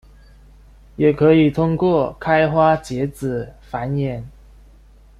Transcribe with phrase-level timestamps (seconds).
[0.95, 4.23] 也可以通过开花结籽繁衍。